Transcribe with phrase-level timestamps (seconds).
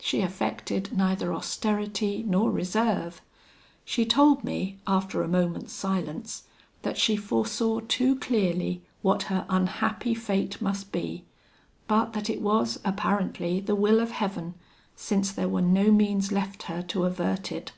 [0.00, 3.20] She affected neither austerity nor reserve.
[3.84, 6.42] She told me, after a moment's silence,
[6.82, 11.26] that she foresaw too clearly, what her unhappy fate must be;
[11.86, 14.54] but that it was, apparently, the will of Heaven,
[14.96, 17.70] since there were no means left her to avert it.